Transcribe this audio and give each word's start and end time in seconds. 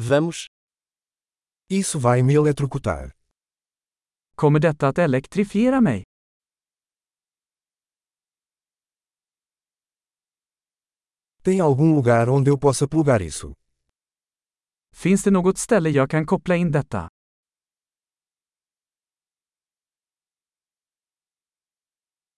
Vamos. 0.00 0.46
Isso 1.68 1.98
vai 1.98 2.22
me 2.22 2.34
eletrocutar. 2.34 3.10
Kommer 4.36 4.60
detta 4.60 4.88
att 4.88 4.98
elektrifiera 4.98 5.80
mig? 5.80 6.04
Tem 11.42 11.60
algum 11.60 11.94
lugar 11.94 12.28
onde 12.28 12.50
eu 12.50 12.58
possa 12.58 12.88
plugar 12.88 13.22
isso? 13.22 13.54
Finns 14.92 15.22
det 15.24 15.30
något 15.30 15.58
ställe 15.58 15.90
jag 15.90 16.10
kan 16.10 16.26
koppla 16.26 16.56
in 16.56 16.70
detta? 16.70 17.08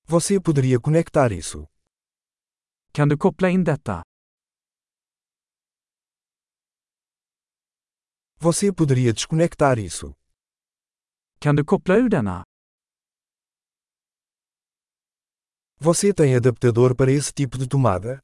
Você 0.07 0.41
poderia 0.41 0.81
conectar 0.81 1.33
isso? 1.33 1.67
Kan 2.93 3.09
du 3.09 3.19
koppla 3.19 3.49
in 3.49 3.65
detta? 3.65 4.03
Você 8.43 8.73
poderia 8.73 9.13
desconectar 9.13 9.79
isso? 9.79 10.15
Kan 11.43 11.55
du 11.55 11.63
koppla 11.65 11.97
ur 11.99 12.09
denna? 12.09 12.43
Você 15.79 16.13
tem 16.15 16.35
adaptador 16.35 16.97
para 16.97 17.13
esse 17.13 17.35
tipo 17.35 17.59
de 17.59 17.69
tomada? 17.69 18.21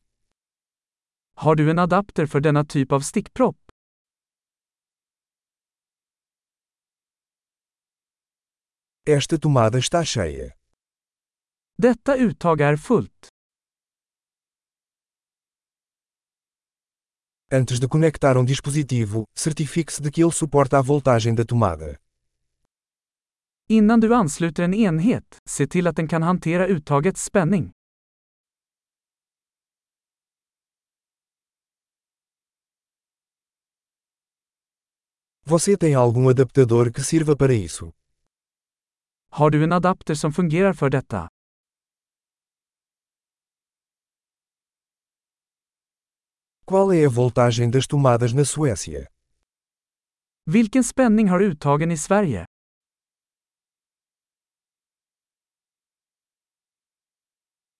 Har 1.37 1.55
du 1.57 1.71
en 1.71 1.79
adapter 1.79 2.27
för 2.27 2.41
denna 2.41 2.65
typ 2.65 2.93
av 2.93 3.01
stickpropp? 3.01 3.57
Esta 9.07 9.39
tomada 9.39 9.79
está 9.79 10.05
cheia. 10.05 10.53
Detta 11.79 12.17
uttag 12.17 12.61
är 12.61 12.77
fullt. 12.77 13.29
Antes 17.49 17.79
de 17.79 17.87
conectar 17.87 18.37
um 18.37 18.45
dispositivo, 18.45 19.25
certifique-se 19.33 20.03
de 20.03 20.11
que 20.11 20.21
ele 20.21 20.33
suporta 20.33 20.79
a 20.79 20.83
voltagem 20.83 21.33
da 21.33 21.45
tomada. 21.45 21.97
Innan 23.69 24.01
du 24.01 24.13
ansluter 24.13 24.65
en 24.65 24.75
enhet, 24.75 25.39
se 25.45 25.67
till 25.67 25.87
att 25.87 25.97
den 25.97 26.09
kan 26.09 26.23
hantera 26.23 26.67
uttagets 26.67 27.25
spänning. 27.25 27.71
Você 35.45 35.77
tem 35.77 35.95
algum 35.95 36.29
adaptador 36.29 36.91
que 36.91 37.01
sirva 37.01 37.37
para 37.37 37.55
isso? 37.55 37.93
Har 39.31 39.51
du 39.51 39.63
en 39.63 39.73
adapter 39.73 40.15
som 40.15 40.33
fungerar 40.33 40.73
för 40.73 40.91
detta? 40.91 41.29
Qual 46.69 46.93
é 46.93 47.05
a 47.05 47.09
voltagem 47.09 47.71
das 47.71 47.87
tomadas 47.87 48.33
na 48.33 48.45
Suécia? 48.45 49.07
Vilken 50.49 50.83
spänning 50.83 51.29
har 51.29 51.41
uttagen 51.41 51.93
i 51.93 51.97
Sverige? 51.97 52.45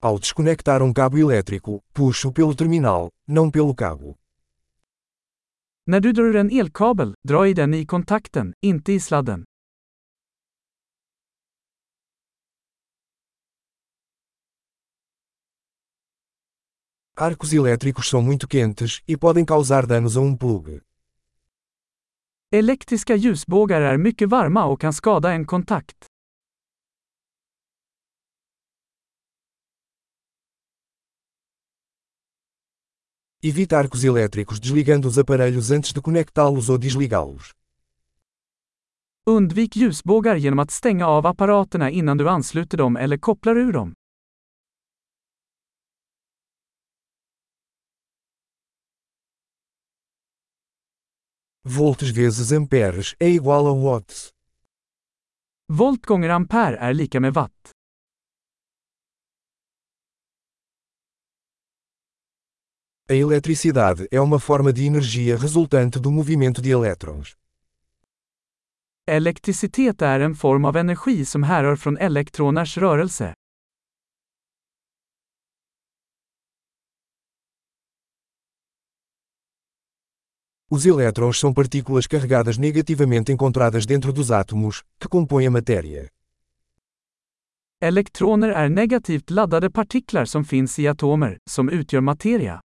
Ao 0.01 0.19
desconectar 0.21 0.83
um 0.83 0.93
cabo 0.93 1.19
elétrico, 1.19 1.83
puxo 1.93 2.33
pelo 2.33 2.55
terminal, 2.55 3.11
não 3.27 3.51
pelo 3.51 3.75
cabo. 3.75 4.15
När 5.87 6.01
du 6.01 6.13
drar 6.13 6.25
ur 6.25 6.37
en 6.37 6.51
elkabel, 6.51 7.15
dra 7.25 7.49
i 7.49 7.55
den 7.55 7.75
i 7.75 7.87
kontakten, 7.87 8.53
inte 8.63 8.93
i 8.93 9.01
sladden. 9.01 9.45
Arcos 17.19 17.55
elétricos 17.55 18.11
são 18.11 18.21
muito 18.21 18.47
quentes 18.47 19.01
e 19.09 19.17
podem 19.17 19.43
causar 19.43 19.87
danos 19.87 20.19
a 20.19 20.21
um 20.21 20.37
plug. 20.37 20.83
Elektriska 22.53 23.17
ljusbågar 23.17 23.81
är 23.81 23.97
mycket 23.97 24.29
varma 24.29 24.65
och 24.65 24.81
kan 24.81 24.93
skada 24.93 25.33
en 25.33 25.47
kontakt. 25.47 25.97
Evite 33.43 33.79
arcos 33.79 34.05
elétricos 34.05 34.61
desligando 34.61 35.09
os 35.09 35.19
aparelhos 35.19 35.71
antes 35.71 35.93
de 35.93 36.03
conectá-los 36.03 36.69
ou 36.69 36.79
desligá-los. 36.79 37.53
Undvik 39.27 39.77
ljusbågar 39.77 40.37
genom 40.37 40.59
att 40.59 40.71
stänga 40.71 41.07
av 41.07 41.27
apparaterna 41.27 41.91
innan 41.91 42.17
du 42.17 42.29
ansluter 42.29 42.79
dem 42.79 42.97
eller 42.97 43.17
kopplar 43.19 43.57
ur 43.57 43.73
dem. 43.73 43.95
Volts 51.69 52.11
vezes 52.11 52.53
amperes 52.53 53.17
é 53.19 53.29
igual 53.29 53.67
a 53.67 53.73
watts. 53.73 54.31
Volt 55.69 56.07
gånger 56.07 56.31
ampere 56.31 56.77
är 56.77 56.95
lika 56.95 57.21
med 57.21 57.35
watt. 57.35 57.71
A 63.09 63.15
eletricidade 63.15 64.09
é 64.11 64.21
uma 64.21 64.39
forma 64.39 64.73
de 64.73 64.87
energia 64.87 65.37
resultante 65.37 65.99
do 65.99 66.11
movimento 66.11 66.63
de 66.63 66.71
elétrons. 66.71 67.37
Elektricitet 69.07 70.03
är 70.03 70.21
en 70.21 70.35
form 70.35 70.65
av 70.65 70.77
energi 70.77 71.25
som 71.25 71.43
härrör 71.43 71.77
från 71.77 71.99
elektroners 71.99 72.79
rörelse. 72.79 73.35
Os 80.69 80.85
elétrons 80.85 81.39
são 81.39 81.55
partículas 81.55 82.09
carregadas 82.09 82.59
negativamente 82.59 83.31
encontradas 83.31 83.87
dentro 83.87 84.13
dos 84.13 84.33
átomos, 84.33 84.83
que 84.99 85.09
compõem 85.09 85.47
a 85.47 85.51
matéria. 85.51 86.11
Elektroner 87.81 88.51
är 88.51 88.69
negativt 88.69 89.31
laddade 89.31 89.71
partiklar 89.71 90.27
som 90.27 90.45
finns 90.45 90.79
i 90.79 90.89
atomer, 90.89 91.39
som 91.49 91.69
utgör 91.69 92.01
materia. 92.01 92.61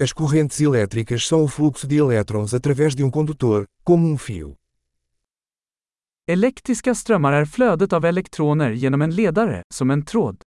As 0.00 0.12
correntes 0.12 0.60
elétricas 0.60 1.24
são 1.24 1.44
o 1.44 1.48
fluxo 1.48 1.86
de 1.86 1.96
elétrons 1.96 2.52
através 2.54 2.96
de 2.96 3.04
um 3.04 3.10
condutor, 3.10 3.66
como 3.84 4.08
um 4.08 4.18
fio. 4.18 4.56
Elektriska 6.26 6.94
strömmar 6.94 7.32
är 7.32 7.44
flödet 7.44 7.92
av 7.92 8.04
elektroner 8.04 8.70
genom 8.70 9.02
en 9.02 9.14
ledare, 9.14 9.62
som 9.74 9.90
en 9.90 10.04
tråd. 10.04 10.42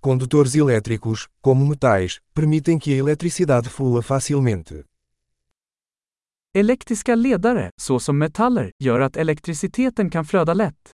Condutores 0.00 0.56
elétricos, 0.56 1.28
como 1.40 1.66
metais, 1.66 2.18
permitem 2.34 2.80
que 2.80 2.94
a 2.94 2.98
eletricidade 2.98 3.68
flua 3.68 4.02
facilmente. 4.02 4.84
Elektriska 6.54 7.14
ledare, 7.14 7.70
såsom 7.76 8.18
metaller, 8.18 8.72
gör 8.78 9.00
att 9.00 9.16
elektriciteten 9.16 10.10
kan 10.10 10.24
flöda 10.24 10.54
lätt. 10.54 10.92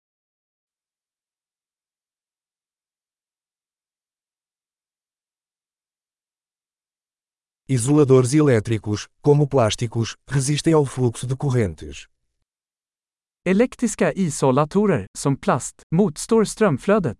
Isoladores 7.68 8.32
elétricos, 8.32 9.08
como 9.20 9.48
plásticos, 9.48 10.16
resistem 10.28 10.72
ao 10.72 10.86
fluxo 10.86 11.26
de 11.26 11.34
correntes. 11.34 12.06
Elektriska 13.44 14.12
isolatorer, 14.14 15.06
som 15.16 15.34
plast, 15.34 15.74
motstår 15.92 16.46
strömflödet. 16.46 17.18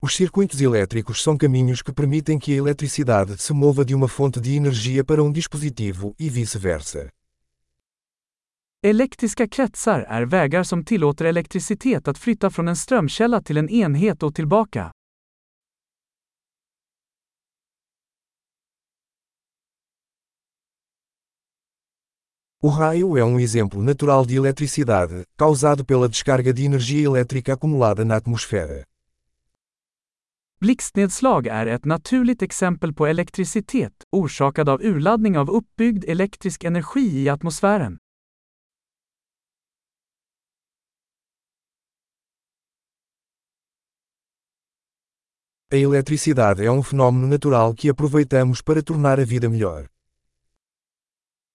Os 0.00 0.14
circuitos 0.14 0.60
elétricos 0.60 1.20
são 1.24 1.36
caminhos 1.36 1.82
que 1.82 1.92
permitem 1.92 2.38
que 2.38 2.52
a 2.52 2.56
eletricidade 2.56 3.36
se 3.36 3.52
mova 3.52 3.84
de 3.84 3.96
uma 3.96 4.06
fonte 4.06 4.40
de 4.40 4.54
energia 4.54 5.04
para 5.04 5.24
um 5.24 5.32
dispositivo 5.32 6.14
e 6.20 6.30
vice-versa. 6.30 7.10
Elektriska 8.84 9.48
kretsar 9.48 10.00
är 10.00 10.22
vägar 10.22 10.62
som 10.62 10.84
tillåter 10.84 11.24
elektricitet 11.24 12.08
att 12.08 12.18
flytta 12.18 12.50
från 12.50 12.68
en 12.68 12.76
strömkälla 12.76 13.42
till 13.42 13.56
en 13.56 13.68
enhet 13.68 14.22
och 14.22 14.34
tillbaka. 14.34 14.92
O 22.62 22.68
raio 22.68 23.18
é 23.18 23.22
um 23.22 23.38
exemplo 23.38 23.82
natural 23.82 24.26
de 24.26 24.36
eletricidade, 24.36 25.24
causado 25.38 25.84
pela 25.84 26.08
descarga 26.08 26.52
de 26.52 26.66
energia 26.66 27.08
elétrica 27.08 27.54
acumulada 27.54 28.04
na 28.04 28.16
atmosfera. 28.16 28.84
Blixtnedslag 30.60 31.46
är 31.46 31.66
ett 31.66 31.84
naturligt 31.84 32.42
exempel 32.42 32.92
på 32.92 33.06
elektricitet, 33.06 33.92
orsakad 34.10 34.68
av 34.68 34.82
urladdning 34.82 35.38
av 35.38 35.50
uppbyggd 35.50 36.04
elektrisk 36.04 36.64
energi 36.64 37.22
i 37.22 37.28
atmosfären. 37.28 37.98
A 45.72 45.76
eletricidade 45.76 46.66
é 46.66 46.70
um 46.70 46.82
fenômeno 46.82 47.26
natural 47.26 47.74
que 47.74 47.88
aproveitamos 47.88 48.60
para 48.60 48.82
tornar 48.82 49.18
a 49.18 49.24
vida 49.24 49.48
melhor. 49.48 49.88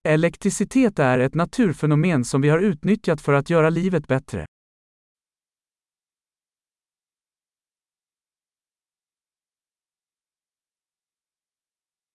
Elektricitet 0.03 0.99
är 0.99 1.19
ett 1.19 1.35
naturfenomen 1.35 2.25
som 2.25 2.41
vi 2.41 2.49
har 2.49 2.59
utnyttjat 2.59 3.21
för 3.21 3.33
att 3.33 3.49
göra 3.49 3.69
livet 3.69 4.07
bättre. 4.07 4.45